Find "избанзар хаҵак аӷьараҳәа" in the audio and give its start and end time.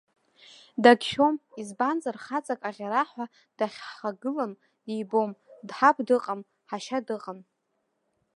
1.61-3.25